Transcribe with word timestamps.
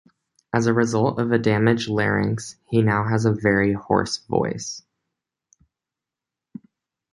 As 0.51 0.65
a 0.65 0.73
result 0.73 1.19
of 1.19 1.31
a 1.31 1.37
damaged 1.37 1.87
larynx, 1.87 2.55
he 2.65 2.81
now 2.81 3.07
has 3.07 3.25
a 3.25 3.33
very 3.33 3.73
hoarse 3.73 4.17
voice. 4.17 4.81